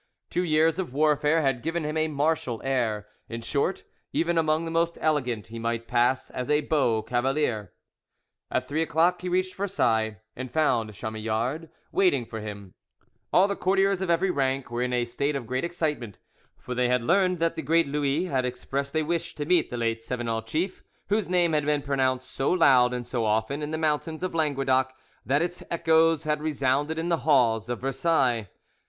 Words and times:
Two 0.31 0.43
years 0.43 0.79
of 0.79 0.95
warfare 0.95 1.43
had 1.43 1.61
given 1.61 1.83
him 1.83 1.95
a 1.95 2.07
martial 2.07 2.59
air; 2.63 3.05
in 3.29 3.41
short, 3.41 3.83
even 4.11 4.35
among 4.35 4.65
the 4.65 4.71
most 4.71 4.97
elegant, 4.99 5.45
he 5.49 5.59
might 5.59 5.87
pass 5.87 6.31
as 6.31 6.49
a 6.49 6.61
beau 6.61 7.03
cavalier. 7.03 7.71
At 8.49 8.67
three 8.67 8.81
o'clock 8.81 9.21
he 9.21 9.29
reached 9.29 9.53
Versailles, 9.53 10.17
and 10.35 10.49
found 10.49 10.95
Chamillard 10.95 11.69
waiting 11.91 12.25
for 12.25 12.39
him; 12.39 12.73
all 13.31 13.47
the 13.47 13.55
courtiers 13.55 14.01
of 14.01 14.09
every 14.09 14.31
rank 14.31 14.71
were 14.71 14.81
in 14.81 14.91
a 14.91 15.05
state 15.05 15.35
of 15.35 15.45
great 15.45 15.63
excitement, 15.63 16.17
for 16.57 16.73
they 16.73 16.87
had 16.89 17.03
learned 17.03 17.37
that 17.37 17.55
the 17.55 17.61
great 17.61 17.87
Louis 17.87 18.25
had 18.25 18.43
expressed 18.43 18.95
a 18.97 19.03
wish 19.03 19.35
to 19.35 19.45
meet 19.45 19.69
the 19.69 19.77
late 19.77 20.01
Cevenol 20.03 20.41
chief, 20.41 20.83
whose 21.09 21.29
name 21.29 21.53
had 21.53 21.67
been 21.67 21.83
pronounced 21.83 22.31
so 22.31 22.49
loud 22.49 22.91
and 22.91 23.05
so 23.05 23.23
often 23.23 23.61
in 23.61 23.69
the 23.69 23.77
mountains 23.77 24.23
of 24.23 24.33
Languedoc 24.33 24.95
that 25.27 25.43
its 25.43 25.61
echoes 25.69 26.23
had 26.23 26.41
resounded 26.41 26.97
in 26.97 27.09
the 27.09 27.17
halls 27.17 27.69
of 27.69 27.81
Versailles. 27.81 28.47